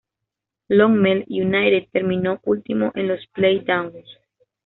Lommel 0.67 1.25
United 1.29 1.89
terminó 1.91 2.39
último 2.45 2.91
en 2.95 3.07
los 3.07 3.23
play-downs. 3.35 4.03